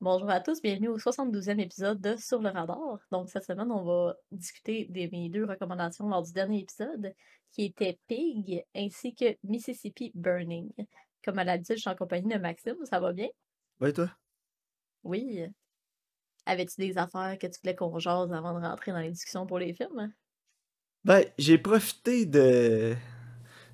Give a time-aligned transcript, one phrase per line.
[0.00, 3.00] Bonjour à tous, bienvenue au 72e épisode de Sur le radar.
[3.10, 7.12] Donc cette semaine, on va discuter de mes deux recommandations lors du dernier épisode,
[7.50, 10.70] qui était Pig ainsi que Mississippi Burning.
[11.24, 13.26] Comme à l'habitude, je suis en compagnie de Maxime, ça va bien?
[13.80, 14.08] Ouais, toi?
[15.02, 15.44] Oui.
[16.46, 19.58] Avais-tu des affaires que tu voulais qu'on jase avant de rentrer dans les discussions pour
[19.58, 20.12] les films?
[21.02, 22.94] Ben, j'ai profité de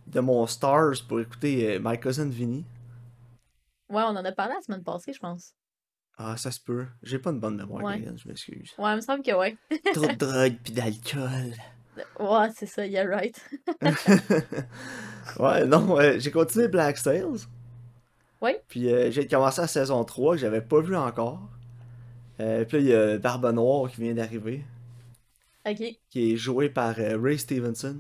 [0.07, 2.65] de mon Stars pour écouter euh, My Cousin Vinny.
[3.91, 5.55] Ouais, on en a parlé la semaine passée, je pense.
[6.17, 6.87] Ah, ça se peut.
[7.03, 8.05] J'ai pas une bonne mémoire, Ouais.
[8.17, 8.73] Je m'excuse.
[8.79, 9.57] Ouais, il me semble que ouais.
[9.95, 11.55] Trop de drogue pis d'alcool.
[12.19, 13.37] Ouais, c'est ça, yeah right.
[15.39, 17.47] ouais, non, euh, j'ai continué Black Sails.
[18.41, 18.63] Ouais.
[18.69, 21.49] Puis euh, j'ai commencé la saison 3 que j'avais pas vu encore.
[22.41, 24.65] Euh, puis là, il y a Barbe Noire qui vient d'arriver,
[25.67, 27.97] Ok, qui est joué par euh, Ray Stevenson.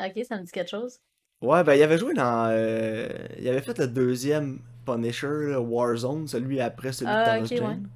[0.00, 1.00] ok, ça me dit quelque chose.
[1.42, 2.48] Ouais, ben il avait joué dans.
[2.50, 3.08] euh,
[3.38, 7.54] il avait fait le deuxième Punisher, là, Warzone, celui après celui de Ah, Thomas ok,
[7.56, 7.90] Jane.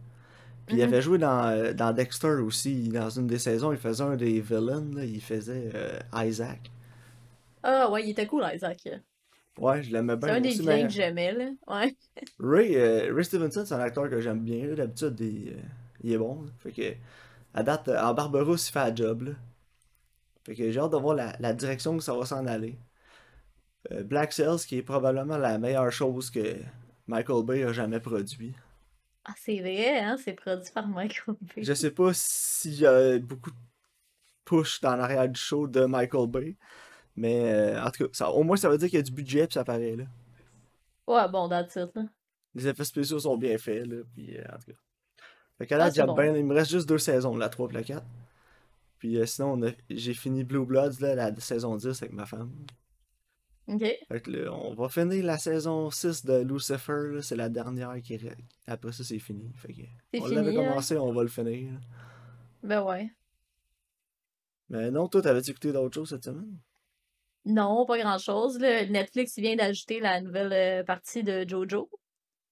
[0.66, 0.84] Puis il Mhm.
[0.84, 2.88] avait joué dans, euh, dans Dexter aussi.
[2.90, 6.70] Dans une des saisons, il faisait un des villains, là, il faisait euh, Isaac.
[7.62, 8.88] Ah ouais, il était cool, Isaac.
[9.58, 11.50] Ouais, je l'aimais C'est bien un des vilains que j'aimais, là.
[11.66, 11.96] Ouais.
[12.40, 14.74] Ray, euh, Ray Stevenson, c'est un acteur que j'aime bien.
[14.74, 15.62] D'habitude, il, euh,
[16.02, 16.42] il est bon.
[16.42, 16.50] là.
[16.60, 16.94] Fait que,
[17.54, 19.22] à date, en Barbarousse, il fait la job.
[19.22, 19.32] Là.
[20.44, 22.78] Fait que j'ai hâte de voir la, la direction que ça va s'en aller.
[24.04, 26.56] Black Sails, qui est probablement la meilleure chose que
[27.10, 28.54] Michael Bay a jamais produit.
[29.24, 31.62] Ah, c'est vrai, hein, c'est produit par Michael Bay.
[31.62, 33.56] Je sais pas s'il y a beaucoup de
[34.44, 36.56] push dans l'arrière du show de Michael Bay.
[37.16, 39.10] Mais euh, en tout cas, ça, au moins ça veut dire qu'il y a du
[39.10, 40.04] budget puis ça paraît là.
[41.08, 42.04] Ouais, bon, that's it, là.
[42.54, 44.02] Les effets spéciaux sont bien faits là.
[44.14, 44.78] Puis euh, en tout cas.
[45.58, 46.34] Fait qu'à Ah, bon.
[46.36, 48.02] Il me reste juste deux saisons, la 3 et la 4.
[48.98, 52.52] Puis euh, sinon, j'ai fini Blue Bloods, là, la saison 10 avec ma femme.
[53.68, 53.84] Ok.
[54.08, 58.14] Fait que là, on va finir la saison 6 de Lucifer, c'est la dernière qui
[58.14, 58.36] est...
[58.66, 59.52] Après ça, c'est fini.
[59.54, 60.68] Fait que, on l'avait hein?
[60.68, 61.70] commencé, on va le finir.
[62.62, 63.10] Ben ouais.
[64.68, 66.58] Mais non, toi, t'avais-tu écouté d'autres choses cette semaine?
[67.44, 68.58] Non, pas grand-chose.
[68.58, 71.88] Netflix il vient d'ajouter la nouvelle euh, partie de Jojo.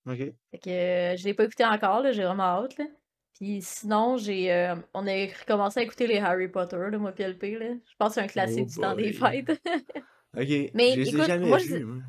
[0.06, 0.18] Ok.
[0.50, 2.86] Fait que euh, je l'ai pas écouté encore, là, j'ai vraiment hâte, là.
[3.34, 7.24] Puis sinon, j'ai euh, on a recommencé à écouter les Harry Potter, là, moi puis
[7.24, 7.74] LP, là.
[7.84, 9.62] Je pense que c'est un classique Oh du temps des fêtes.
[10.36, 10.48] Ok.
[10.74, 12.02] Mais je les ai écoute, jamais moi, je- moi.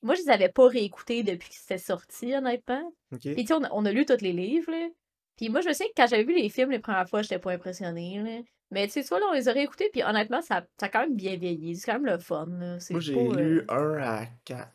[0.00, 2.92] Moi, je les avais pas réécoutés depuis que c'était sorti, honnêtement.
[3.12, 3.20] Ok.
[3.22, 4.88] Puis tu sais, on, a- on a lu tous les livres, là.
[5.36, 7.52] Puis moi, je sais que quand j'avais vu les films les premières fois, j'étais pas
[7.52, 8.40] impressionnée, là.
[8.70, 11.00] Mais tu sais, soit là, on les a réécoutés, puis honnêtement, ça, ça a quand
[11.00, 11.74] même bien vieilli.
[11.76, 12.78] C'est quand même le fun, là.
[12.90, 14.72] Moi, j'ai euh, lu 1 à 4.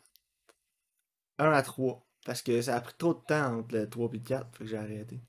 [1.38, 2.04] 1 à 3.
[2.26, 4.64] Parce que ça a pris trop de temps entre le 3 et le 4, fait
[4.64, 5.20] que j'ai arrêté.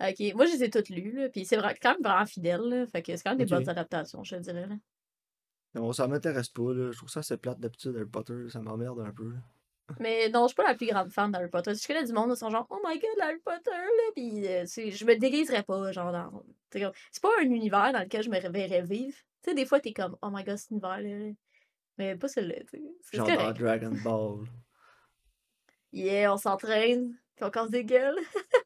[0.00, 1.28] Ok, moi, je les ai toutes lues, là.
[1.28, 2.86] Puis c'est quand même vraiment fidèle, là.
[2.86, 4.74] Fait que c'est quand même des bonnes adaptations, je te dirais, là.
[5.74, 6.90] Non, ça m'intéresse pas, là.
[6.90, 8.48] Je trouve ça assez plate d'habitude, Harry Potter.
[8.50, 9.30] Ça m'emmerde un peu.
[9.30, 9.38] là.
[10.00, 11.74] Mais non, je suis pas la plus grande fan d'Harry Potter.
[11.74, 14.12] Je connais du monde, ils sont genre, oh my god, Harry Potter, là.
[14.14, 16.44] Puis euh, je me déguiserais pas, genre, dans.
[16.70, 19.16] c'est pas un univers dans lequel je me verrais vivre.
[19.42, 21.32] Tu sais, des fois, t'es comme, oh my god, cet univers-là.
[21.98, 23.16] Mais pas celui-là, tu sais.
[23.16, 23.52] Genre dans.
[23.52, 24.46] Dragon Ball.
[25.92, 28.18] Yeah, on s'entraîne, puis on casse des gueules.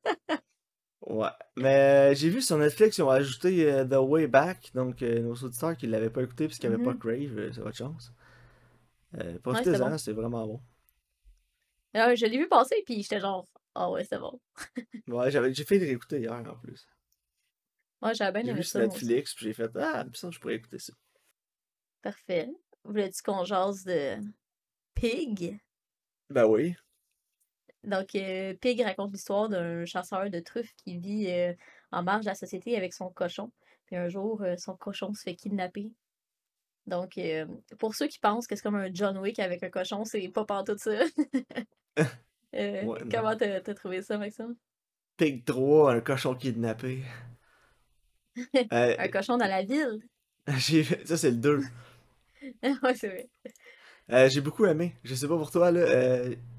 [1.06, 1.28] Ouais.
[1.56, 4.72] Mais j'ai vu sur Netflix, ils ont ajouté euh, The Way Back.
[4.74, 6.94] Donc, euh, nos auditeurs qui l'avaient pas écouté parce qu'il n'y avait pas.
[6.94, 8.12] Crave, euh, c'est votre chance.
[9.18, 9.98] Euh, Profitez-en, bon.
[9.98, 10.60] c'est vraiment bon.
[11.94, 14.38] Alors, je l'ai vu passer, puis j'étais genre, ah ouais, c'est bon.
[15.08, 16.86] Ouais, j'ai fait le réécouter hier en plus.
[18.02, 18.86] Moi, j'avais bien J'ai aimé vu sur ça.
[18.86, 20.92] Netflix, puis j'ai fait Ah, semble que je pourrais écouter ça.
[22.02, 22.50] Parfait.
[22.84, 24.16] Voulais-tu qu'on jase de
[24.94, 25.58] Pig?
[26.30, 26.74] Ben oui.
[27.86, 31.52] Donc, euh, Pig raconte l'histoire d'un chasseur de truffes qui vit euh,
[31.92, 33.52] en marge de la société avec son cochon.
[33.86, 35.92] Puis un jour, euh, son cochon se fait kidnapper.
[36.88, 37.46] Donc, euh,
[37.78, 40.44] pour ceux qui pensent que c'est comme un John Wick avec un cochon, c'est pas
[40.44, 40.90] pantoute ça.
[42.52, 44.56] Ouais, comment t'as t'as trouvé ça, Maxime?
[45.18, 47.02] Pig 3, un cochon kidnappé.
[48.70, 50.00] Un cochon dans la ville?
[50.56, 50.84] j'ai...
[51.04, 51.60] Ça, c'est le 2.
[52.62, 53.28] ouais, c'est
[54.08, 54.28] vrai.
[54.28, 54.94] J'ai beaucoup aimé.
[55.04, 55.84] Je sais pas pour toi, là.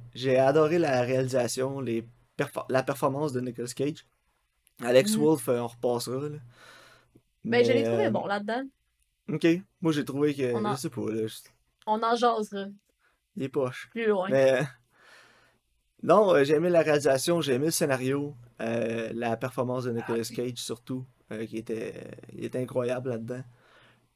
[0.07, 2.07] Euh, j'ai adoré la réalisation, les
[2.37, 4.05] perfor- la performance de Nicolas Cage.
[4.83, 5.21] Alex Mhm.
[5.23, 6.37] Wolff, euh, on repassera, là.
[7.43, 8.63] Ben, je l'ai Mais, trouvé euh, bon là-dedans.
[9.31, 9.47] Ok.
[9.81, 10.53] Moi, j'ai trouvé que.
[10.53, 11.27] On en- Je sais pas, là.
[11.27, 11.35] je-
[11.85, 12.65] On en jasera
[13.35, 13.89] Il est poche.
[13.91, 14.27] plus loin.
[14.29, 14.61] Mais.
[16.03, 20.23] Non, euh, j'ai aimé la réalisation, j'ai aimé le scénario, euh, la performance de Nicolas
[20.23, 23.41] Cage surtout, euh, qui était, il était incroyable là-dedans.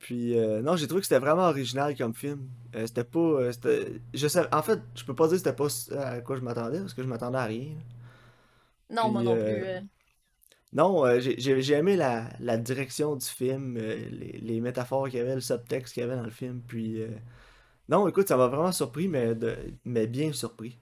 [0.01, 2.49] Puis, euh, non, j'ai trouvé que c'était vraiment original comme film.
[2.75, 3.19] Euh, c'était pas.
[3.19, 5.67] euh, c'était- je sais, en fait, je peux pas dire que c'était pas
[5.99, 7.75] à quoi je m'attendais, parce que je m'attendais à rien.
[8.89, 9.63] Non, moi non plus.
[10.73, 15.21] Non, j'ai j'ai- j'ai aimé la, la direction du film, les, les métaphores qu'il y
[15.21, 16.61] avait, le subtexte qu'il y avait dans le film.
[16.67, 17.03] Puis,
[17.89, 19.55] non, écoute, ça m'a vraiment surpris, mais, de,
[19.85, 20.79] mais bien surpris.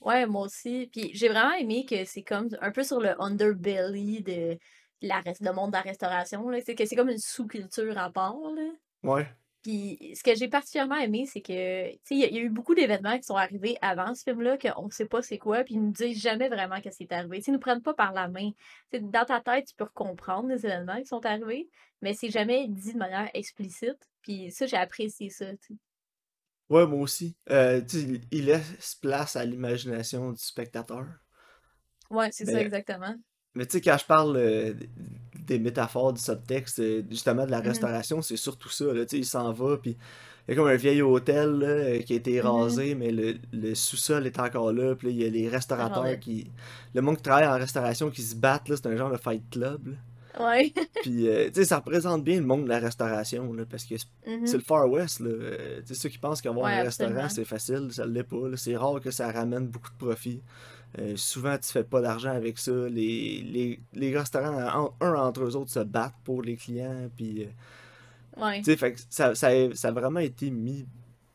[0.00, 0.88] Ouais, moi aussi.
[0.92, 4.58] Puis j'ai vraiment aimé que c'est comme un peu sur le underbelly de
[5.02, 6.48] la reste le monde de la restauration.
[6.64, 8.70] C'est que c'est comme une sous-culture à part, là.
[9.02, 9.28] Ouais.
[9.62, 12.38] Puis ce que j'ai particulièrement aimé, c'est que, tu sais, il y, a- il y
[12.38, 15.38] a eu beaucoup d'événements qui sont arrivés avant ce film-là, qu'on ne sait pas c'est
[15.38, 17.38] quoi, puis ils nous disent jamais vraiment qu'est-ce qui est arrivé.
[17.38, 18.50] Tu sais, ils nous prennent pas par la main.
[18.92, 21.68] Dans ta tête, tu peux comprendre les événements qui sont arrivés,
[22.00, 24.08] mais c'est jamais dit de manière explicite.
[24.22, 25.46] Puis ça, j'ai apprécié ça.
[26.68, 27.36] Ouais, moi aussi.
[27.50, 27.82] Euh,
[28.32, 31.06] il laisse place à l'imagination du spectateur.
[32.10, 33.14] Ouais, c'est ça exactement.
[33.54, 34.74] Mais tu sais, quand je parle euh,
[35.46, 38.84] des métaphores, du subtexte, euh, justement de la Mhm, restauration, c'est surtout ça.
[38.86, 39.96] Là, tu sais, il s'en va, puis
[40.48, 42.46] il y a comme un vieil hôtel là, euh, qui a été mhm.
[42.48, 44.94] rasé, mais le, le sous-sol est encore là.
[44.94, 46.50] Puis il y a les restaurateurs qui.
[46.94, 49.88] Le monde qui travaille en restauration qui se battent, c'est un genre de fight club.
[49.88, 49.94] là.
[50.40, 50.72] Ouais.
[51.02, 53.98] Puis, euh, tu sais, ça représente bien le monde de la restauration, là, parce que
[53.98, 54.52] c'est c'est Mhm.
[54.54, 55.28] le Far West, là.
[55.28, 58.36] Euh, tu sais, ceux qui pensent qu'avoir Ouais, un restaurant, c'est facile, ça l'est pas.
[58.56, 60.40] C'est rare que ça ramène beaucoup de profit.
[60.98, 62.70] Euh, souvent, tu fais pas d'argent avec ça.
[62.72, 67.44] Les, les, les restaurants, en- un entre eux autres, se battent pour les clients, puis...
[67.44, 67.48] euh,
[68.36, 68.62] Ouais.
[68.62, 70.86] fait que ça, ça, a, ça a vraiment été mis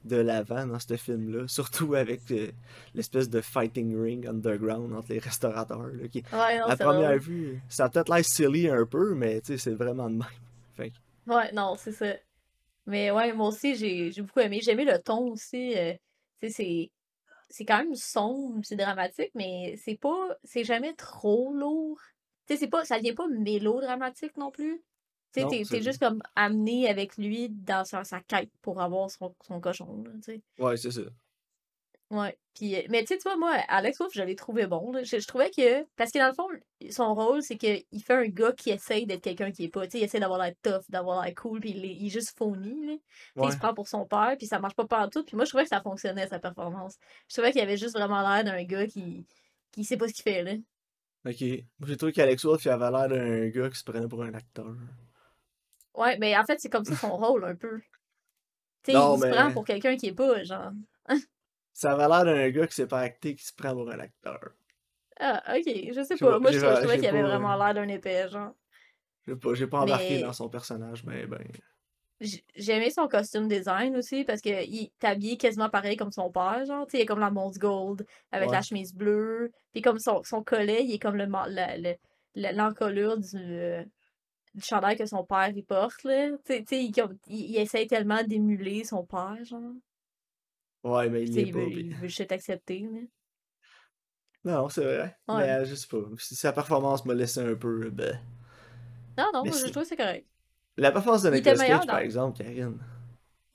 [0.03, 2.47] de l'avant dans ce film-là, surtout avec euh,
[2.95, 7.61] l'espèce de fighting ring underground entre les restaurateurs, là, qui, Ouais, non, à première vue,
[7.69, 10.25] ça a peut-être l'air silly un peu, mais c'est vraiment de même.
[10.75, 10.95] Fait que,
[11.31, 12.13] Ouais, non, c'est ça.
[12.87, 14.59] Mais ouais, moi aussi, j'ai beaucoup aimé.
[14.63, 15.73] J'ai aimé le ton aussi.
[15.73, 16.89] tu sais, c'est
[17.49, 21.99] c'est quand même sombre, c'est dramatique, mais c'est pas c'est jamais trop lourd.
[22.47, 24.83] Tu sais, c'est pas ça devient pas mélodramatique non plus.
[25.33, 29.35] Tu sais, t'es juste comme amené avec lui dans sa, sa quête pour avoir son,
[29.45, 30.41] son cochon, là, tu sais.
[30.59, 31.01] Ouais, c'est ça.
[32.09, 32.37] Ouais.
[32.53, 34.91] Puis, mais tu sais, tu vois, moi, Alex Wolff, je l'ai trouvé bon.
[34.93, 35.03] là.
[35.03, 35.83] Je, je trouvais que.
[35.97, 36.47] Parce que dans le fond,
[36.89, 39.85] son rôle, c'est qu'il fait un gars qui essaye d'être quelqu'un qui est pas.
[39.85, 42.09] Tu sais, il essaie d'avoir l'air tough, d'avoir l'air cool, puis il, est il est
[42.09, 42.93] juste phony, là.
[42.93, 43.01] Tu sais,
[43.35, 43.59] il se Ouais.
[43.59, 45.23] prend pour son père, puis ça marche pas partout.
[45.25, 46.95] Puis moi, je trouvais que ça fonctionnait, sa performance.
[47.27, 49.27] Je trouvais qu'il avait juste vraiment l'air d'un gars qui,
[49.71, 50.53] qui sait pas ce qu'il fait, là.
[51.25, 51.41] Ok.
[51.41, 54.33] Moi, j'ai trouvé qu'Alex Wolff, il avait l'air d'un gars qui se prenait pour un
[54.33, 54.73] acteur.
[55.93, 57.79] Ouais, mais en fait, c'est comme ça son rôle, un peu.
[58.83, 60.71] Tu sais, il se prend pour quelqu'un qui est pas, genre.
[61.77, 64.39] ça avait l'air d'un gars qui sait pas acter, qui se prend pour un acteur.
[65.19, 66.31] Ah, ok, je sais pas.
[66.31, 68.53] pas, Moi, je trouvais, qu'il avait euh, vraiment l'air d'un épais, genre.
[69.27, 71.43] j'ai pas, pas embarqué dans son personnage, mais ben.
[72.19, 76.11] J- J'ai aimé son costume design aussi parce que il est habillé quasiment pareil comme
[76.11, 79.51] son père, genre, tu sais, il est comme la Mons Gold avec la chemise bleue,
[79.71, 81.95] puis comme son, son collet, il est comme le ma- la- le-
[82.35, 83.83] le- l'encolure du, euh,
[84.55, 86.29] du chandail que son père il porte, là.
[86.45, 86.93] Tu sais, tu sais, il,
[87.27, 89.73] il, il essaie tellement d'émuler son père, genre.
[90.83, 91.59] Ouais, mais il tu sais, l'est il pas.
[91.59, 92.99] veut, puis- il veut juste accepter, là.
[94.43, 95.17] Non, c'est vrai.
[95.27, 95.37] Ouais.
[95.59, 95.97] Mais je sais pas.
[96.19, 97.89] Si Sa performance m'a laissé un peu.
[97.89, 98.19] Ben.
[99.17, 100.25] Non, non, Mais moi, je trouve que c'est correct.
[100.77, 102.77] La performance de Il était Nicolas meilleur Cage, par exemple, Karine.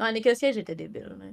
[0.00, 1.26] Non, Nicolas Cage était débile, là.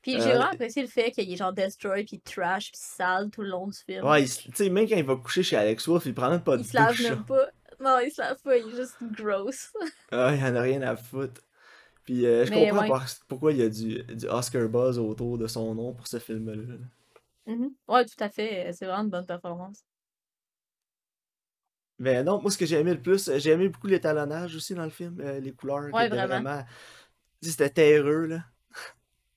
[0.00, 3.30] Puis j'ai Euh, vraiment apprécié le fait qu'il est genre destroy, puis trash, puis sale
[3.30, 4.04] tout le long du film.
[4.04, 6.28] ouais, il se- tu sais, même quand il va coucher chez Alex Wolff, il prend
[6.30, 7.08] même pas de Il se lave douche.
[7.08, 7.46] même pas.
[7.78, 9.72] Non, il se lave pas, il est juste gross.
[10.10, 11.40] Ah, il en a rien à foutre.
[12.04, 12.88] Puis euh, je Mais comprends ouais.
[12.88, 16.18] par- pourquoi il y a du, du Oscar buzz autour de son nom pour ce
[16.18, 16.76] film-là.
[17.46, 17.72] Mhm.
[17.88, 18.72] Ouais, tout à fait.
[18.72, 19.84] C'est vraiment une bonne performance.
[21.98, 24.74] Mais non, moi, ce que j'ai aimé le plus, euh, j'ai aimé beaucoup l'étalonnage aussi
[24.74, 26.64] dans le film, euh, les couleurs Ouais, vraiment.
[27.40, 28.44] C'était terreux, là.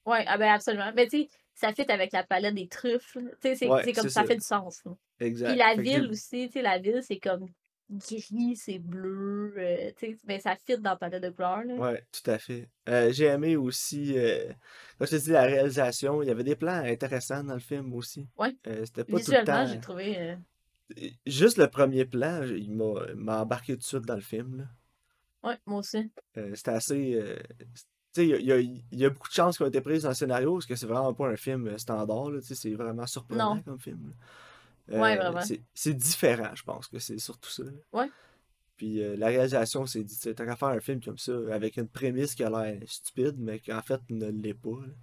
[0.06, 0.92] Ouais, ah ben absolument.
[0.96, 3.14] Mais tu sais, ça fit avec la palette des truffes.
[3.16, 4.24] Tu sais, c'est Ouais, comme ça ça.
[4.24, 4.84] fait du sens.
[4.86, 4.92] là.
[5.18, 5.56] Puis Exact.
[5.56, 7.48] la Fait que j'ai- ville aussi, tu sais, la ville, c'est comme
[7.90, 9.54] gris, c'est bleu.
[9.58, 11.64] euh, tu sais, mais ça fit dans la palette de couleurs.
[11.64, 11.74] Là.
[11.76, 12.70] Ouais, tout à fait.
[12.90, 14.52] Euh, j'ai aimé aussi, euh,
[14.98, 16.22] comme je te dis, la réalisation.
[16.24, 18.28] Il y avait des plans intéressants dans le film aussi.
[18.38, 18.56] Ouais.
[18.68, 19.66] Euh, c'était pas tout le temps.
[19.68, 20.38] j'ai trouvé.
[21.26, 22.72] Juste le premier plan, il
[23.16, 24.58] m'a embarqué tout de suite dans le film.
[24.58, 25.50] là.
[25.50, 26.12] Ouais, moi aussi.
[26.54, 27.24] C'était assez.
[28.14, 30.10] tu sais, il y a, y y beaucoup de chances qui ont été prises dans
[30.10, 32.32] le scénario parce que c'est vraiment pas un film standard.
[32.32, 33.62] là, tu sais, C'est vraiment surprenant Non.
[33.62, 34.08] comme film.
[34.10, 34.14] là.
[34.88, 35.42] Ouais, Euh, vraiment.
[35.74, 37.64] c'est différent, je pense que c'est surtout ça.
[37.94, 38.10] Ouais.
[38.78, 41.88] Puis euh, la réalisation, c'est dit, t'as qu'à faire un film comme ça, avec une
[41.88, 44.70] prémisse qui a l'air stupide, mais qui en fait ne l'est pas.
[44.72, 44.94] là.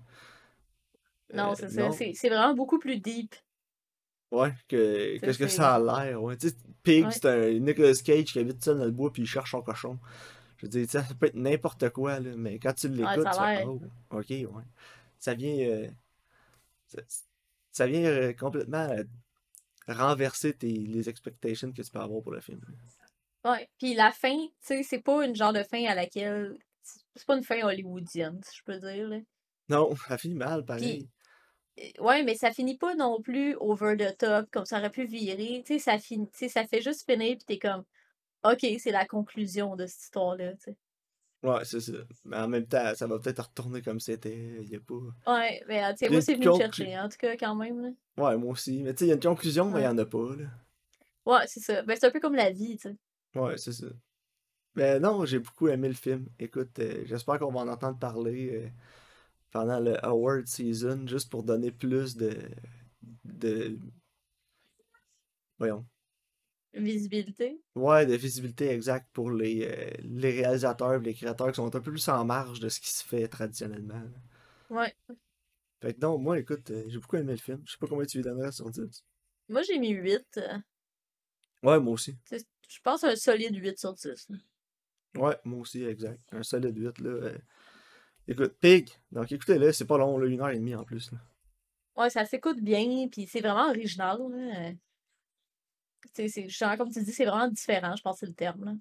[1.35, 1.91] Non, Euh, c'est ça.
[2.15, 3.35] C'est vraiment beaucoup plus deep.
[4.31, 6.23] ouais, que, ce que ça a l'air.
[6.23, 6.37] Ouais.
[6.37, 7.11] Tu sais, Pig, Ouais.
[7.13, 9.99] c'est un Nicolas Cage qui habite seul dans le bois puis il cherche son cochon.
[10.59, 13.39] Je veux dire, ça peut être n'importe quoi, là, mais quand tu l'écoutes, ça tu
[13.59, 13.65] fais.
[13.67, 14.65] Oh, ok, ouais.
[15.19, 15.89] Ça vient, euh,
[16.89, 17.01] ça,
[17.73, 19.03] ça vient euh, complètement euh,
[19.89, 22.61] renverser tes, les expectations que tu peux avoir pour le film.
[23.45, 23.69] Ouais.
[23.79, 26.57] Puis la fin, tu sais, c'est pas une genre de fin à laquelle.
[27.15, 29.09] C'est pas une fin hollywoodienne, si je peux dire.
[29.09, 29.19] Là.
[29.69, 31.09] Non, ça finit mal, pareil.
[31.79, 35.05] euh, ouais, mais ça finit pas non plus over the top, comme ça aurait pu
[35.05, 35.63] virer.
[35.67, 37.85] Tu sais, ça, ça fait juste finir, puis t'es comme,
[38.45, 40.53] OK, c'est la conclusion de cette histoire-là.
[41.43, 41.93] Ouais, c'est ça.
[42.25, 44.61] Mais en même temps, ça va peut-être retourner comme c'était.
[44.63, 45.33] Il y a pas.
[45.33, 47.81] Ouais, mais euh, tu sais, moi, c'est venu me chercher, en tout cas, quand même.
[47.83, 47.89] Là.
[48.17, 48.83] Ouais, moi aussi.
[48.83, 50.47] Mais tu sais, il y a une conclusion, mais il y en a pas, là.
[51.27, 51.83] Ouais, c'est ça.
[51.83, 52.97] Ben, c'est un peu comme la vie, tu sais.
[53.35, 53.87] Ouais, c'est ça.
[54.75, 56.27] Mais non, j'ai beaucoup aimé le film.
[56.39, 58.69] Écoute, euh, j'espère qu'on va en entendre parler euh,
[59.51, 62.37] pendant le award season, juste pour donner plus de,
[63.25, 63.79] de,
[65.59, 65.85] voyons,
[66.75, 67.61] Visibilité.
[67.75, 71.81] ouais, de visibilité exacte pour les, euh, les réalisateurs, et les créateurs qui sont un
[71.81, 74.01] peu plus en marge de ce qui se fait traditionnellement.
[74.01, 74.11] là.
[74.71, 74.97] Ouais.
[75.83, 77.61] Fait que non, moi, écoute, euh, j'ai beaucoup aimé le film.
[77.67, 79.05] Je sais pas combien tu lui donnerais sur 10.
[79.49, 80.25] Moi, j'ai mis 8.
[80.39, 80.59] euh,
[81.63, 82.17] Ouais, moi aussi.
[82.31, 84.29] Je pense un solide 8 sur 10.
[84.31, 84.37] là.
[85.17, 86.21] Ouais, moi aussi, exact.
[86.33, 87.11] Un solide 8, là.
[87.11, 87.39] euh.
[88.29, 88.89] Écoute, Pig.
[89.11, 91.11] Donc écoutez-le, c'est pas long, là, une heure et demie en plus.
[91.13, 91.19] Là.
[91.97, 94.19] Ouais, ça s'écoute bien, puis c'est vraiment original.
[94.31, 94.71] là.
[96.15, 98.65] C'est, c'est, genre, comme tu dis, c'est vraiment différent, je pense que c'est le terme.
[98.65, 98.73] Là.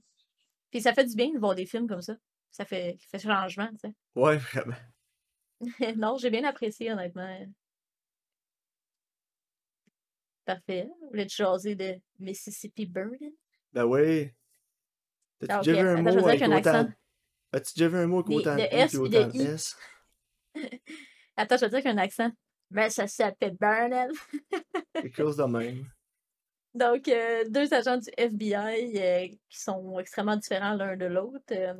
[0.72, 2.16] Puis ça fait du bien de voir des films comme ça.
[2.50, 3.94] Ça fait, ça fait changement, tu sais.
[4.16, 4.76] Ouais, vraiment.
[5.98, 7.46] non, j'ai bien apprécié, honnêtement.
[10.46, 10.90] Parfait.
[11.02, 13.34] Vous voulez te jaser de Mississippi Burning?
[13.72, 14.32] Ben oui.
[15.40, 16.58] T'as-tu Ah, déjà vu un Attends, mot avec un autant...
[16.58, 16.90] accent.
[17.54, 19.42] As-tu déjà vu un mot avec autant de S de autant de.
[19.42, 19.78] S?
[21.38, 22.32] Attends, je vais dire avec un accent.
[22.72, 23.58] Mais ça s'appelle.
[24.94, 25.86] Quelque chose de même.
[26.74, 31.74] Donc, euh, deux agents du FBI euh, qui sont extrêmement différents l'un de l'autre euh,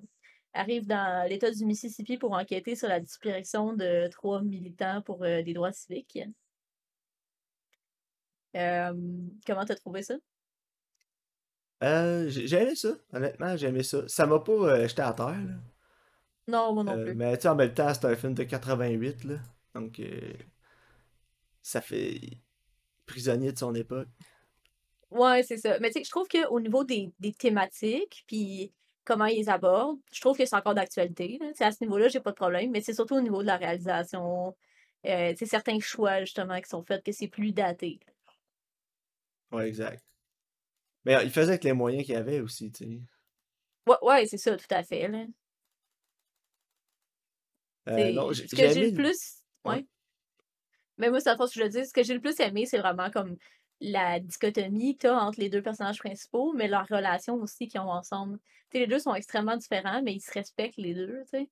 [0.54, 5.54] arrivent dans l'État du Mississippi pour enquêter sur la disparition de trois militants pour des
[5.54, 6.20] droits civiques.
[8.54, 10.16] Comment t'as trouvé ça?
[11.84, 14.08] Euh, j'ai aimé ça, honnêtement, j'ai aimé ça.
[14.08, 15.54] Ça m'a pas jeté à terre, là.
[16.48, 17.16] Non, moi non plus.
[17.16, 19.36] mais tu sais, en même temps, c'est un film de 88, là.
[19.74, 20.02] Donc,
[21.62, 22.20] ça fait
[23.06, 24.10] prisonnier de son époque.
[25.12, 25.78] Ouais, c'est ça.
[25.80, 28.72] Mais tu sais, je trouve qu'au niveau des, des thématiques, puis
[29.04, 31.38] comment ils les abordent, je trouve que c'est encore d'actualité.
[31.40, 31.48] là.
[31.50, 33.48] Tu sais, À ce niveau-là, j'ai pas de problème, mais c'est surtout au niveau de
[33.48, 34.56] la réalisation,
[35.06, 38.00] euh, tu sais, certains choix justement qui sont faits, que c'est plus daté.
[39.52, 40.04] Ouais, exact.
[41.04, 43.02] Mais euh, il faisait avec les moyens qu'il avait aussi, tu sais.
[43.88, 45.08] Ouais, ouais, c'est ça, tout à fait.
[45.08, 45.26] Là.
[47.90, 49.42] Euh, C'est- non, j'ai ce que j'ai aimé le plus.
[49.66, 49.76] Ouais.
[49.76, 49.86] Ouais.
[50.98, 52.66] Mais moi, c'est la fois que je le dis, ce que j'ai le plus aimé,
[52.66, 53.38] c'est vraiment comme
[53.82, 57.90] la dichotomie que t'as entre les deux personnages principaux, mais leur relation aussi qu'ils ont
[57.90, 58.40] ensemble.
[58.70, 61.50] Tu les deux sont extrêmement différents, mais ils se respectent les deux, tu sais.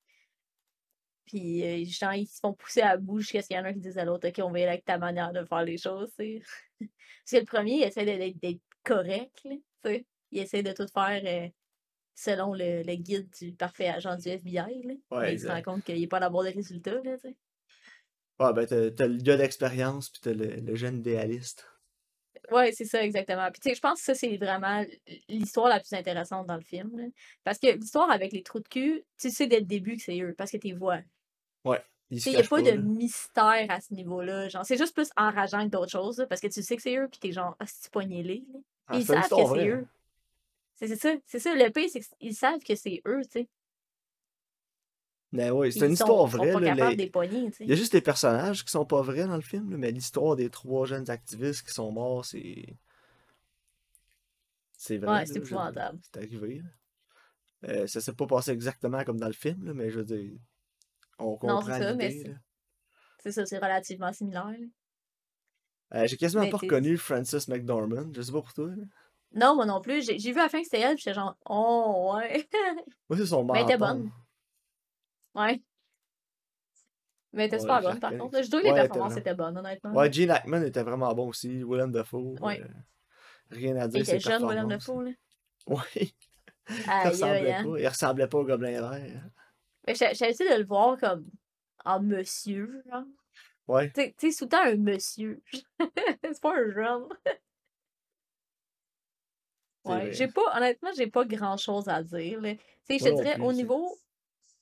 [1.26, 3.70] Puis, euh, genre, ils se font pousser à bout jusqu'à ce qu'il y en a
[3.70, 5.64] un qui dise à l'autre, OK, on va y aller avec ta manière de faire
[5.64, 6.42] les choses, tu sais.
[6.80, 10.06] Parce que le premier, il essaie d'être d'être correct, tu sais.
[10.32, 11.50] Il essaie de tout faire euh,
[12.14, 14.94] selon le, le guide du parfait agent du FBI, là.
[15.12, 17.38] Ouais, mais il se rend compte qu'il n'est pas d'avoir de résultats, là, tu sais.
[18.40, 21.69] Ouais, ben, t'as t'as le gars d'expérience, puis t'as le, le jeune idéaliste.
[22.52, 23.50] Ouais, c'est ça, exactement.
[23.52, 24.84] Puis, tu sais, je pense que ça, c'est vraiment
[25.28, 26.98] l'histoire la plus intéressante dans le film.
[26.98, 27.06] là.
[27.44, 30.20] Parce que l'histoire avec les trous de cul, tu sais dès le début que c'est
[30.22, 31.00] eux, parce que tu les vois.
[31.64, 32.78] Ouais, il se n'y a cache pas de là.
[32.78, 34.50] mystère à ce niveau-là.
[34.50, 36.96] Genre, c'est juste plus enrageant que d'autres choses, là, parce que tu sais que c'est
[36.98, 38.46] eux, puis t'es genre, ah, c'est poigné-les.
[38.88, 39.68] Ah, Ils c'est une savent que histoire c'est vraie.
[39.68, 39.88] eux.
[40.76, 41.56] C'est c'est ça, c'est ça.
[41.56, 43.50] Le pire, c'est qu'ils savent que c'est eux, tu sais.
[45.32, 46.68] Mais ouais, c'est une sont, histoire sont vraie, pas là.
[46.76, 49.36] capables les- des poignées, Il y a juste les personnages qui sont pas vrais dans
[49.36, 52.78] le film, là, mais l'histoire des trois jeunes activistes qui sont morts, c'est.
[54.76, 56.00] C'est vrai, Ouais, c'est épouvantable.
[56.02, 56.64] C'est arrivé.
[57.66, 60.32] Euh, ça s'est pas passé exactement comme dans le film, là, mais je veux dire,
[61.20, 61.78] on comprend
[63.22, 64.56] c'est ça, c'est relativement similaire.
[65.94, 68.84] Euh, j'ai quasiment Mais pas reconnu Frances McDormand, je sais pas pour toi, là.
[69.34, 70.04] Non, moi non plus.
[70.04, 72.48] J'ai vu à la fin que c'était elle, puis j'étais genre, oh, ouais.
[73.10, 74.10] Moi, c'est son Mais elle était bonne.
[75.40, 75.62] Ouais.
[77.32, 78.42] Mais était Ouais, super bonne, par contre.
[78.42, 79.94] Je trouve que les Ouais, performances étaient bonnes, honnêtement.
[79.94, 82.62] Ouais, Gene Hackman était vraiment bon aussi, Willem Dafoe, Ouais.
[82.62, 82.68] euh,
[83.52, 84.68] rien à Il dire, ses était jeune, performances.
[84.68, 85.12] Dafoe, là.
[85.68, 86.12] Ouais,
[86.70, 87.64] il ressemblait hein.
[87.64, 89.24] pas, il ressemblait pas au Gobelin Vert.
[89.88, 91.26] Mais j'ai j'ai essayé de le voir comme
[91.86, 93.04] en monsieur, genre.
[93.68, 95.42] Ouais, Tu sais- tout le temps un monsieur.
[96.24, 97.08] c'est pas un jeune.
[99.86, 102.40] Ouais, j'ai pas, honnêtement, j'ai pas grand chose à dire.
[102.42, 103.98] Tu sais, je te dirais, au niveau,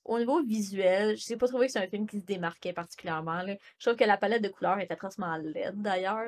[0.07, 3.41] au niveau visuel, je n'ai pas trouvé que c'est un film qui se démarquait particulièrement,
[3.43, 3.55] là.
[3.77, 6.25] Je trouve que la palette de couleurs est atrocement laide, d'ailleurs,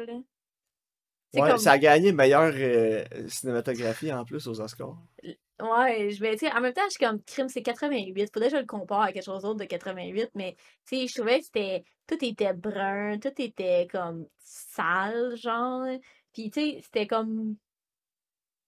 [1.33, 4.97] Ouais, comme, ça a gagné meilleure euh, cinématographie en plus aux Oscars.
[5.23, 8.31] ouais, je vais, sais, en même temps, je suis comme, crime, c'est 88.
[8.33, 10.55] Faudrait que je le compare à quelque chose d'autre de 88, mais,
[10.87, 15.85] tu sais, je trouvais que c'était, tout était brun, tout était comme sale, genre.
[16.33, 17.57] Puis, tu sais, c'était comme,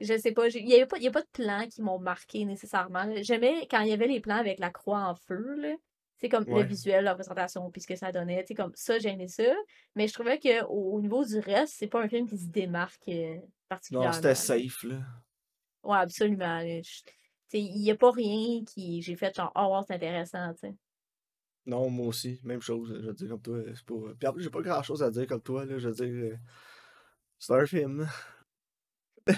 [0.01, 1.99] je sais pas, il y avait pas, il y a pas de plans qui m'ont
[1.99, 3.05] marqué nécessairement.
[3.21, 5.75] J'aimais quand il y avait les plans avec la croix en feu, là.
[6.17, 9.27] C'est comme le visuel, la représentation, puis ce que ça donnait, sais, comme ça, j'aimais
[9.27, 9.55] ça.
[9.95, 12.47] Mais je trouvais que au, au niveau du reste, c'est pas un film qui se
[12.47, 14.13] démarque euh, Non, particulièrement.
[14.13, 14.35] c'était là.
[14.35, 14.99] safe, là.
[15.83, 16.59] Ouais, absolument.
[16.59, 20.75] il n'y a pas rien qui j'ai fait genre, oh wow, c'est intéressant, tu sais.
[21.65, 23.57] Non, moi aussi, même chose, je veux dire, comme toi.
[23.73, 23.95] C'est pas...
[24.19, 26.37] Puis en plus, j'ai pas grand chose à dire comme toi, là, je veux dire.
[27.39, 28.07] C'est un film.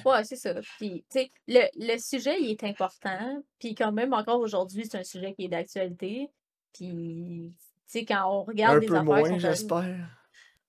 [0.06, 0.54] Ouais, c'est ça.
[0.78, 3.44] Puis, tu sais, le, le sujet, il est important.
[3.60, 6.30] Puis, quand même, encore aujourd'hui, c'est un sujet qui est d'actualité.
[6.74, 10.10] Puis, tu sais, quand on regarde Un des peu affaires moins, j'espère.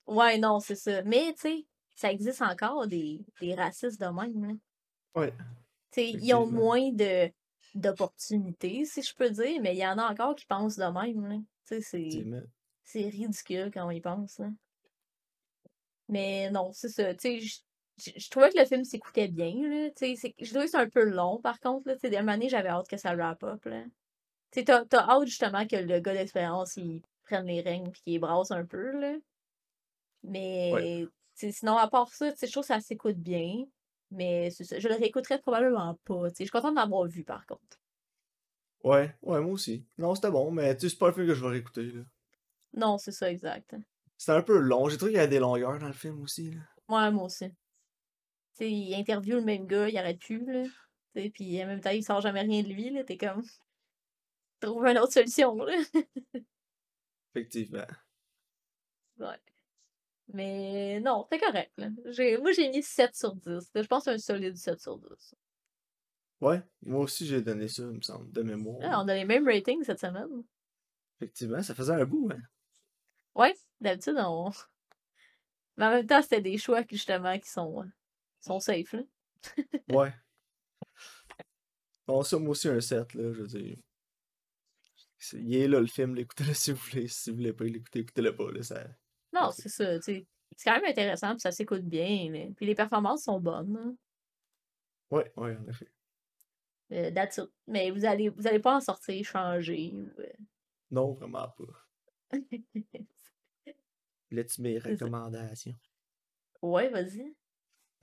[0.06, 1.02] Ouais, non, c'est ça.
[1.02, 4.54] Mais, tu sais, ça existe encore des, des racistes de même, là.
[5.14, 5.32] Ouais,
[5.92, 7.30] Tu sais, ils ont moins de
[7.74, 11.44] d'opportunités, si je peux dire, mais il y en a encore qui pensent de même.
[11.66, 12.08] Tu sais,
[12.84, 14.48] c'est ridicule quand on y pense, là.
[16.08, 17.14] Mais non, c'est ça.
[17.14, 17.63] Tu sais,
[17.96, 19.90] je trouvais que le film s'écoutait bien, là.
[20.00, 21.96] Je trouvais que c'est un peu long, par contre, là.
[21.96, 23.84] Des années, j'avais hâte que ça wrap up, là.
[24.50, 28.50] T'as, t'as hâte, justement, que le gars d'expérience, il prenne les règnes puis qu'il brasse
[28.50, 29.16] un peu, là.
[30.22, 33.64] Mais, sinon, à part ça, je trouve que ça s'écoute bien.
[34.10, 34.78] Mais c'est ça.
[34.78, 36.28] Je le réécouterais probablement pas.
[36.28, 37.80] Je suis contente d'avoir vu, par contre.
[38.84, 39.84] Ouais, ouais, moi aussi.
[39.98, 42.02] Non, c'était bon, mais c'est pas un film que je vais réécouter, là.
[42.74, 43.74] Non, c'est ça, exact.
[44.16, 44.88] C'était un peu long.
[44.88, 46.60] J'ai trouvé qu'il y avait des longueurs dans le film aussi, là.
[46.88, 47.50] Ouais, moi aussi.
[48.54, 50.62] Sais, il interviewe le même gars, il arrête plus, là.
[51.14, 53.04] Tu sais, puis en même temps, il sort jamais rien de lui, là.
[53.04, 53.42] T'es comme...
[54.60, 55.74] Trouve une autre solution, là.
[57.34, 57.86] Effectivement.
[59.18, 59.38] Ouais.
[60.32, 61.90] Mais non, c'est correct, là.
[61.90, 63.70] Moi, j'ai mis 7 sur 10.
[63.74, 65.34] Je pense que c'est un solide 7 sur 10.
[66.40, 69.02] Ouais, moi aussi j'ai donné ça, il me semble, de Ah, mémoire.
[69.02, 70.42] on a les mêmes ratings cette semaine.
[71.18, 72.40] Effectivement, ça faisait un bout, hein.
[73.34, 74.50] Ouais, d'habitude, on...
[75.76, 77.86] Mais en même temps, c'était des choix, qui, justement, qui sont, euh,
[78.44, 79.02] sont safe, là.
[79.90, 80.12] Ouais.
[82.06, 83.78] Bon, ça, moi aussi, un 7, là, je veux dire.
[85.32, 87.08] Il est là, le film, l'écoutez-le si vous voulez.
[87.08, 88.86] Si vous voulez pas l'écouter, écoutez-le pas, là, ça...
[89.32, 90.26] Non, c'est ça, tu sais.
[90.56, 92.46] C'est quand même intéressant, puis ça s'écoute bien, là.
[92.56, 93.92] Puis les performances sont bonnes, là.
[95.10, 95.90] Ouais, ouais, en effet.
[96.92, 97.50] Euh, that's it.
[97.66, 99.92] Mais vous allez, vous allez pas en sortir changé.
[99.94, 100.32] ou, euh,
[100.90, 101.64] Non, vraiment pas.
[104.30, 105.76] Là, tu mes recommandations.
[106.60, 107.34] Ouais, vas-y.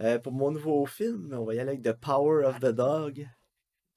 [0.02, 3.28] Euh, pour mon nouveau film, on va y aller avec The Power of the Dog.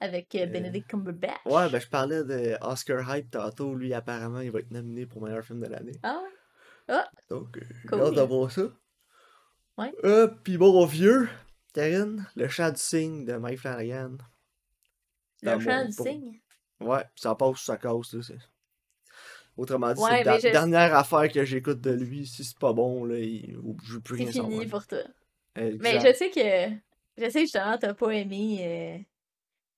[0.01, 1.41] Avec euh, Euh, Benedict Cumberbatch.
[1.47, 3.75] Ouais, ben je parlais de Oscar Hype tantôt.
[3.75, 5.99] Lui, apparemment, il va être nominé pour meilleur film de l'année.
[6.03, 6.23] Ah?
[6.89, 8.01] Ah, Donc, Cool.
[8.03, 8.63] hâte de voir ça.
[9.79, 9.93] Ouais.
[10.05, 11.29] Euh, pis bon, vieux,
[11.73, 14.19] Karine, Le Chat du Cygne de Mike Flanagan.
[15.43, 16.41] le chant mon- du cygne?
[16.81, 18.23] Ouais, ça passe ou ça casse, là.
[18.23, 18.39] c'est-
[19.57, 22.27] Autrement dit, Ouais, c'est la je- dernière affaire que j'écoute de lui.
[22.27, 23.57] Si c'est pas bon, là, il...
[23.85, 24.69] je veux plus C'est rien fini savoir.
[24.69, 24.99] pour toi.
[25.57, 25.83] Exact.
[25.83, 26.75] Mais je sais que.
[27.17, 28.99] Je sais que justement, t'as pas aimé euh,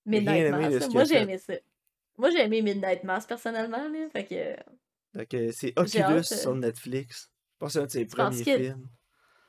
[0.06, 0.88] Midnight aimé Mass.
[0.90, 1.54] Moi, j'ai aimé ça.
[2.16, 4.08] Moi, j'ai aimé Midnight Mass personnellement, là.
[4.10, 5.52] Fait que.
[5.52, 7.30] C'est Oculus hâte, euh, sur Netflix.
[7.52, 8.88] Je pense que c'est un de ses premiers films.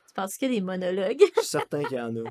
[0.06, 1.20] Tu penses qu'il y a des monologues?
[1.20, 2.24] Je suis certain qu'il y en a.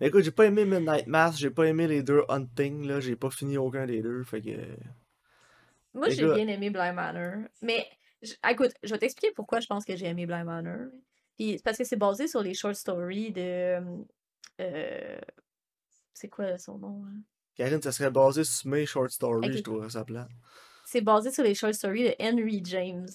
[0.00, 3.00] Mais écoute, j'ai pas aimé Midnight Mass, j'ai pas aimé les deux Hunting, là.
[3.00, 4.50] J'ai pas fini aucun des deux, fait que...
[5.94, 7.48] Moi, j'ai bien aimé Blind Manor.
[7.62, 7.86] Mais,
[8.50, 10.90] écoute, je vais t'expliquer pourquoi je pense que j'ai aimé Blind Manor.
[11.36, 13.78] Puis, c'est parce que c'est basé sur les short stories de.
[14.60, 15.20] euh,
[16.12, 17.04] c'est quoi son nom?
[17.06, 17.20] hein?
[17.54, 20.28] Karine, ça serait basé sur mes short stories, je trouverais ça plate.
[20.84, 23.08] C'est basé sur les short stories de Henry James.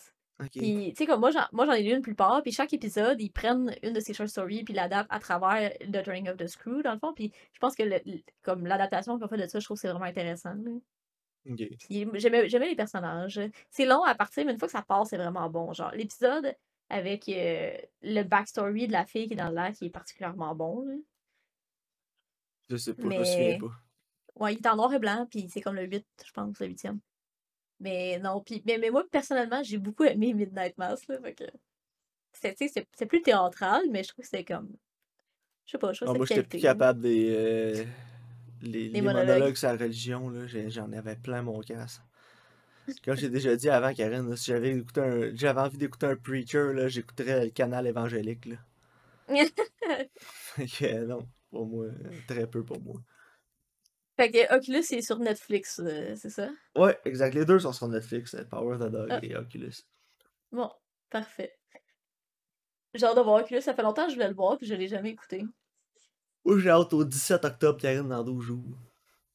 [0.59, 3.75] Puis, tu sais, comme moi, j'en, ai lu une plupart, puis chaque épisode, ils prennent
[3.83, 6.93] une de ces short stories, puis l'adaptent à travers The Turning of the Screw, dans
[6.93, 7.13] le fond.
[7.13, 8.01] Puis, je pense que le-
[8.41, 10.55] comme l'adaptation qu'on fait de ça, je trouve que c'est vraiment intéressant.
[10.55, 10.71] là.
[11.89, 13.39] J'aimais les personnages.
[13.69, 15.73] C'est long à partir, mais une fois que ça part, c'est vraiment bon.
[15.73, 16.55] Genre, l'épisode
[16.91, 20.53] avec euh, le backstory de la fille qui est dans le lac, qui est particulièrement
[20.55, 20.83] bon.
[20.85, 20.93] là.
[22.69, 23.71] Je sais pas, je me souviens Mais- pas.
[24.35, 26.67] Ouais, il est en noir et blanc, puis c'est comme le 8, je pense, le
[26.67, 26.99] 8e.
[27.81, 31.43] Mais non, puis mais, mais moi, personnellement, j'ai beaucoup aimé Midnight Mass, là, fait que...
[32.33, 34.69] C'est, c'est, c'est plus théâtral, mais je trouve que c'était comme...
[35.65, 37.35] Je sais pas, je trouve Ah, que moi, c'est j'étais plus capable des...
[37.35, 37.83] euh,
[38.61, 39.27] Les, les monologues.
[39.27, 42.01] monologues sur la religion, là, j'en avais plein mon casse.
[43.03, 45.35] Comme j'ai déjà dit avant, Karine, là, si j'avais écouté un...
[45.35, 48.55] j'avais envie d'écouter un preacher, là, j'écouterais le canal évangélique, là.
[50.21, 51.93] Fait que, euh, non, pour moi, euh,
[52.27, 53.01] très peu pour moi.
[54.17, 56.49] Fait que Oculus, est sur Netflix, euh, c'est ça?
[56.75, 57.33] Ouais, exact.
[57.33, 59.19] Les deux sont sur Netflix, Power of the Dog Ah.
[59.23, 59.73] et Oculus.
[60.51, 60.69] Bon,
[61.09, 61.57] parfait.
[62.93, 64.75] J'ai hâte de voir Oculus, ça fait longtemps que je voulais le voir, puis je
[64.75, 65.45] l'ai jamais écouté.
[66.43, 68.77] Moi, j'ai hâte au 17 octobre, Karine, dans 12 jours.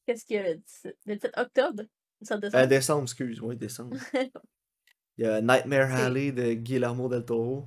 [0.05, 1.83] Qu'est-ce qu'il y a le 17, le 17 octobre?
[2.31, 2.67] Euh, décembre?
[2.67, 3.97] décembre, excuse, oui, décembre.
[5.17, 7.65] Il y a Nightmare Alley de Guillermo del Toro.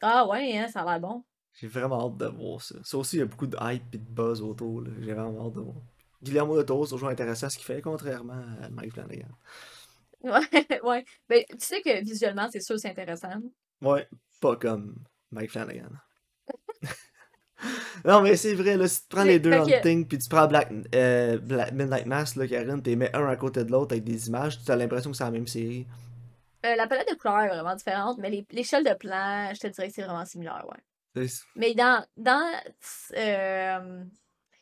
[0.00, 1.24] Ah ouais, hein, ça a l'air bon.
[1.54, 2.76] J'ai vraiment hâte de voir ça.
[2.84, 4.82] Ça aussi, il y a beaucoup de hype et de buzz autour.
[4.82, 4.90] là.
[5.00, 5.76] J'ai vraiment hâte de voir.
[6.22, 9.28] Guillermo del Toro, c'est toujours intéressant ce qu'il fait, contrairement à Mike Flanagan.
[10.20, 11.04] Ouais, ouais.
[11.28, 13.40] Ben, tu sais que visuellement, c'est sûr que c'est intéressant.
[13.80, 14.08] Ouais,
[14.40, 14.96] pas comme
[15.30, 15.90] Mike Flanagan.
[18.04, 20.28] Non, mais c'est vrai, là, si tu prends les deux fait que- Hunting, puis tu
[20.28, 23.92] prends Black, euh, Black- Midnight Mass, là, Karen, t'es mets un à côté de l'autre
[23.92, 25.86] avec des images, tu as l'impression que c'est la même série.
[26.64, 29.66] Euh, la palette de couleurs est vraiment différente, mais les- l'échelle de plan, je te
[29.68, 31.26] dirais que c'est vraiment similaire, ouais.
[31.56, 32.52] Mais dans, dans
[33.16, 34.04] euh,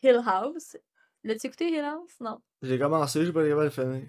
[0.03, 0.77] Hill House,
[1.25, 2.15] l'as-tu écouté Hill House?
[2.21, 2.41] Non.
[2.63, 4.03] J'ai commencé, j'ai pas de le finir.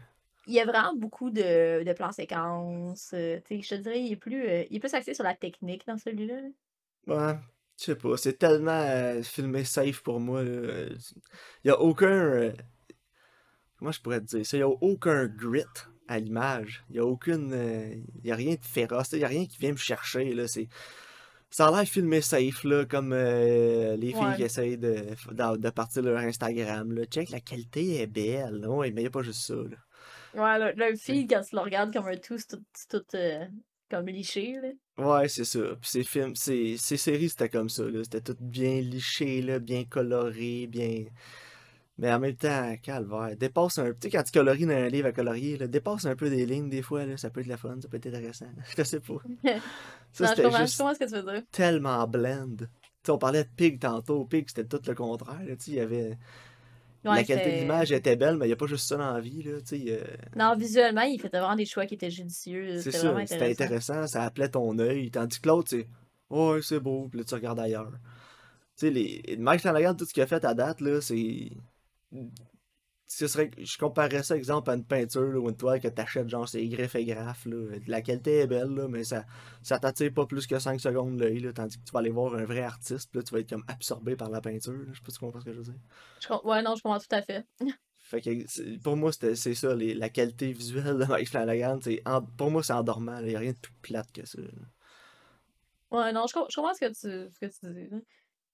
[0.48, 3.12] Il y a vraiment beaucoup de, de plans séquences.
[3.14, 5.86] euh, tu je te dirais, il est plus, il est plus axé sur la technique
[5.86, 6.36] dans celui-là.
[6.42, 6.48] là.
[7.34, 7.40] Ouais,
[7.78, 10.44] je sais pas, c'est tellement euh, filmé safe pour moi.
[10.44, 10.98] Il
[11.66, 12.08] y a aucun.
[12.08, 12.52] euh,
[13.78, 14.58] comment je pourrais te dire ça?
[14.58, 15.64] Il y a aucun grit
[16.08, 16.84] à l'image.
[16.90, 17.52] Il y a aucune.
[17.54, 20.34] euh, y a rien de féroce, il y a rien qui vient me chercher.
[20.34, 20.68] Là, c'est...
[21.50, 24.36] Ça a l'air filmé safe, là, comme euh, les filles Ouais.
[24.36, 26.92] qui essayent de, de, de partir leur Instagram.
[26.92, 27.06] Là.
[27.06, 28.56] Check, la qualité est belle.
[28.62, 28.70] là.
[28.70, 29.56] Ouais, mais il n'y a pas juste ça.
[29.56, 29.78] Là.
[30.34, 32.58] Ouais, le, le feed, quand tu le regardes comme un tout, c'est
[32.90, 33.46] tout, euh,
[33.90, 34.70] comme liché, là.
[34.98, 35.60] Ouais, c'est ça.
[35.80, 38.04] Puis ces films, ces, ces séries, c'était comme ça, là.
[38.04, 41.06] C'était tout bien liché, là, bien coloré, bien...
[42.00, 43.92] Mais en même temps, calvaire, dépasse un...
[43.92, 46.46] Tu sais, quand tu colories dans un livre à colorier, là, dépasse un peu des
[46.46, 48.46] lignes, des fois, là, ça peut être la fun, ça peut être intéressant.
[48.78, 49.16] Je sais pas.
[50.14, 51.44] Ça, c'était juste ce que tu veux dire.
[51.52, 52.56] tellement blend.
[52.58, 52.66] Tu
[53.04, 54.26] sais, on parlait de Pig tantôt.
[54.26, 56.18] Pig, c'était tout le contraire, là, tu sais, il y avait...
[57.04, 59.22] la qualité de l'image était belle, mais il n'y a pas juste ça dans la
[59.22, 60.04] vie, là, euh,
[60.36, 62.78] Non, visuellement, il fait vraiment des choix qui étaient judicieux.
[62.78, 63.64] C'est C'était ça, c'était intéressant.
[63.94, 65.88] intéressant, ça appelait ton œil, tandis que l'autre, c'est
[66.30, 67.92] Ouais, c'est beau, puis là tu regardes ailleurs.
[68.78, 69.38] Tu sais, les...
[69.38, 71.50] Mike Flanagan, tout ce qu'il a fait à date, là, c'est.
[73.10, 73.50] Ce serait...
[73.58, 76.66] Je comparerais ça, exemple, à une peinture là, ou une toile que t'achètes, genre, c'est
[76.68, 77.78] griffe et graphe, là.
[77.88, 79.24] La qualité est belle, là, mais ça,
[79.64, 82.36] ça t'attire pas plus que 5 secondes l'œil, là, tandis que tu vas aller voir
[82.36, 84.86] un vrai artiste, puis là, tu vas être comme absorbé par la peinture, là.
[84.92, 85.80] Je sais pas si tu comprends ce que je veux dire.
[86.22, 87.46] Je Ouais, non, je comprends tout à fait.
[88.00, 92.52] Fait que pour moi, c'est ça, les- la qualité visuelle de Mike Flanagan, en- pour
[92.52, 94.40] moi, c'est endormant, il y a rien de plus plate que ça.
[95.92, 98.06] Ouais, non, je, je comprends ce que tu, ce que tu dis.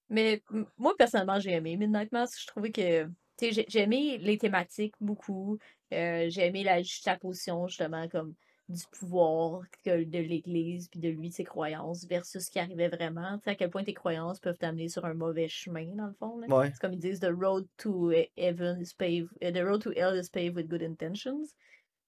[0.10, 0.44] Mais
[0.78, 2.40] moi, personnellement, j'ai aimé Midnight Mass.
[2.40, 3.10] Je trouvais que.
[3.52, 5.58] J'ai aimé les thématiques beaucoup.
[5.94, 8.34] Euh, j'ai aimé la juxtaposition, justement, comme
[8.70, 12.88] du pouvoir que- de l'Église, puis de lui, de ses croyances, versus ce qui arrivait
[12.88, 13.38] vraiment.
[13.40, 16.14] Tu sais, à quel point tes croyances peuvent t'amener sur un mauvais chemin, dans le
[16.14, 16.40] fond.
[16.48, 16.72] Ouais.
[16.72, 19.92] C'est comme ils disent, the road to he- heaven is paved, euh, the road to
[19.92, 21.54] hell is paved with good intentions.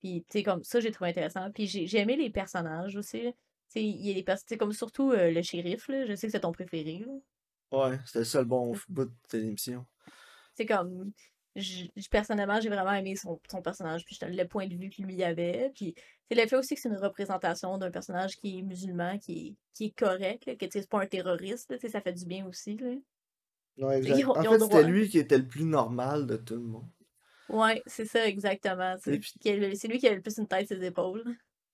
[0.01, 1.51] Puis, tu sais, comme ça, j'ai trouvé intéressant.
[1.51, 3.19] Puis, j'ai aimé les personnages aussi.
[3.21, 3.33] Tu
[3.67, 6.05] sais, il y a des personnages, comme surtout euh, le shérif, là.
[6.05, 7.13] Je sais que c'est ton préféré, là.
[7.71, 9.85] Ouais, c'était le seul bon bout de l'émission.
[10.55, 11.11] C'est comme.
[11.55, 15.05] j- j- Personnellement, j'ai vraiment aimé son, son personnage, puis le point de vue qu'il
[15.05, 15.71] lui avait.
[15.75, 15.95] Puis
[16.29, 19.55] c'est le fait aussi que c'est une représentation d'un personnage qui est musulman, qui est,
[19.73, 22.75] qui est correct, là, que c'est pas un terroriste, là, ça fait du bien aussi.
[22.77, 22.95] Là.
[23.77, 24.17] Ouais, exact.
[24.19, 26.61] Ils ont- En ils fait, c'était lui qui était le plus normal de tout le
[26.61, 26.87] monde.
[27.49, 28.95] Ouais, c'est ça, exactement.
[29.19, 29.33] puis-
[29.75, 31.23] C'est lui qui a le plus une tête sur ses épaules.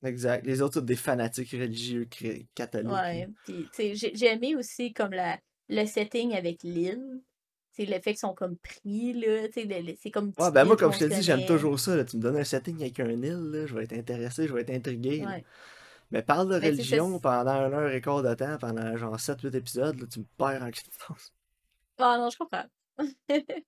[0.03, 0.45] Exact.
[0.45, 2.07] Les autres, c'est des fanatiques religieux
[2.55, 2.91] catholiques.
[2.91, 3.27] Ouais.
[3.45, 5.39] Puis, j'ai aimé aussi comme la,
[5.69, 7.21] le setting avec l'île.
[7.73, 9.47] C'est le fait qu'ils sont comme pris, là.
[9.53, 10.33] C'est comme.
[10.37, 11.95] Ouais, ben moi, comme je te dis, j'aime toujours ça.
[11.95, 12.03] là.
[12.03, 14.61] Tu me donnes un setting avec un île, là, je vais être intéressé, je vais
[14.61, 15.25] être intrigué.
[15.25, 15.45] Ouais.
[16.11, 19.55] Mais parle de sais, religion pendant une heure et quart de temps, pendant genre 7-8
[19.55, 21.33] épisodes, là, tu me perds en existence.
[21.97, 22.65] Ah non, je comprends.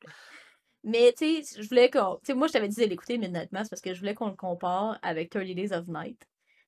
[0.84, 2.16] Mais tu sais, je voulais qu'on.
[2.18, 4.28] Tu sais, moi, je t'avais dit de l'écouter Midnight Mass parce que je voulais qu'on
[4.28, 6.22] le compare avec 30 Days of Night.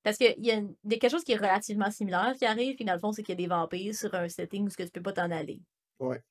[0.04, 2.94] Parce qu'il y a une- quelque chose qui est relativement similaire qui arrive, puis dans
[2.94, 5.12] le fond, c'est qu'il y a des vampires sur un setting où tu peux pas
[5.14, 5.60] t'en aller.
[6.00, 6.22] Ouais.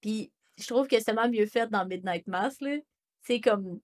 [0.00, 2.76] Puis je trouve que c'est tellement mieux fait dans Midnight Mass, là.
[3.22, 3.80] C'est comme.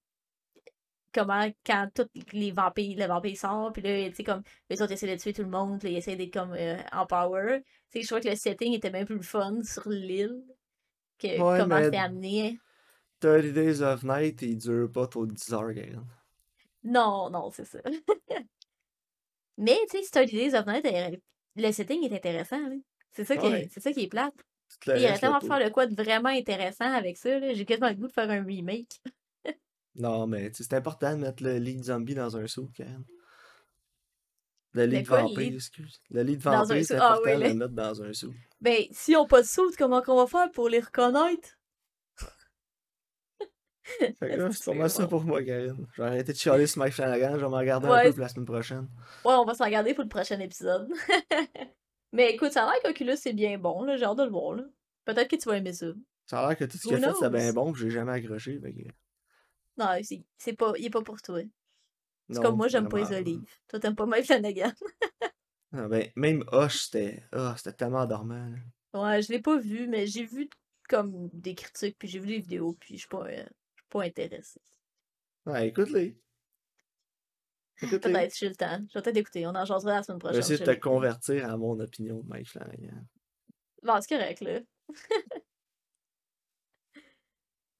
[1.13, 4.93] Comment, quand tous les vampires, le vampire sort, puis là, tu sais, comme, les autres
[4.93, 7.63] essaient de tuer tout le monde, puis ils essaient d'être comme euh, en power.
[7.91, 10.45] Tu sais, je trouve que le setting était bien plus fun sur l'île
[11.19, 12.59] que Ouais, comment c'était amené.
[13.21, 16.01] 30 Days of Night, il dure pas trop 10 heures, Gaël.
[16.85, 17.79] Non, non, c'est ça.
[19.57, 21.21] Mais, tu sais, Study Days of Night, elle-
[21.57, 22.61] le setting est intéressant.
[23.11, 23.69] C'est ça, qui est- Ouais.
[23.73, 24.35] c'est ça qui est plate.
[24.87, 27.39] Le Il aurait reste, tellement le de faire de quoi de vraiment intéressant avec ça,
[27.39, 27.55] là.
[27.55, 29.01] J'ai quasiment le goût de faire un remake.
[29.95, 33.03] Non, mais c'est important de mettre le lead zombie dans un saut, Karen.
[34.75, 36.03] Le lead quoi, le vampire, lead- excuse.
[36.11, 36.97] Le un vampire, c'est?
[36.97, 38.35] Ah important de le- le mettre dans un saut.
[38.61, 41.49] Ben, si on pas de saut, comment qu'on va faire pour les reconnaître?
[44.01, 45.87] C'est pas mal ça pour moi, Karine.
[45.95, 48.21] Je vais arrêter de chialer sur Mike Flanagan, je vais m'en regarder un peu pour
[48.21, 48.89] la semaine prochaine.
[49.25, 50.89] Ouais, on va se regarder pour le prochain épisode.
[52.13, 53.97] Mais écoute, ça a l'air qu'Oculus c'est bien bon, là.
[53.97, 54.65] J'ai hâte de le voir, là.
[55.05, 55.87] Peut-être que tu vas aimer ça.
[56.27, 58.13] Ça a l'air que tout ce qu'il a fait, c'est bien bon, que j'ai jamais
[58.13, 58.61] accroché.
[58.61, 58.91] que-
[59.79, 59.89] Non,
[60.39, 61.41] c'est pas, il est pas pour toi.
[62.29, 63.43] C'est Non, comme moi, j'aime pas les olives.
[63.69, 64.73] Toi, t'aimes pas Mike Flanagan.
[65.73, 67.23] Ah, ben, même Hush, c'était
[67.57, 68.49] c'était tellement dormant.
[68.93, 69.01] là.
[69.01, 70.49] Ouais, je l'ai pas vu, mais j'ai vu
[70.89, 73.45] comme des critiques, puis j'ai vu des vidéos, puis je suis pas, euh,
[73.91, 74.61] pas intéressée.
[75.45, 76.17] Ouais, écoute-les.
[77.81, 78.81] Peut-être, je suis le temps.
[78.89, 79.47] Je vais peut-être écouter.
[79.47, 80.41] On en jasera la semaine prochaine.
[80.41, 83.05] Je vais essayer de te convertir à mon opinion de Mike Flanagan.
[83.83, 84.61] Bon, c'est correct, là.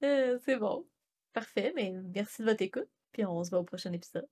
[0.03, 0.85] Euh, c'est bon.
[1.33, 4.27] Parfait, mais merci de votre écoute, puis on se voit au prochain épisode.